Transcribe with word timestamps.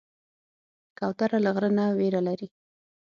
کوتره 0.97 1.37
له 1.45 1.49
غره 1.55 1.69
نه 1.77 1.85
ویره 1.97 2.21
لري. 2.27 2.47